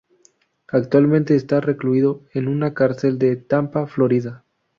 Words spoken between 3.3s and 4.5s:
Tampa, Florida.